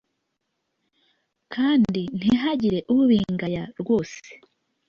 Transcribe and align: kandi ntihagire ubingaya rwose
kandi 1.53 2.01
ntihagire 2.17 2.79
ubingaya 2.93 3.63
rwose 3.81 4.23